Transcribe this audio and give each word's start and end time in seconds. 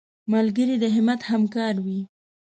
ملګری 0.33 0.75
د 0.83 0.85
همت 0.95 1.21
همکار 1.31 1.75
وي 1.85 1.99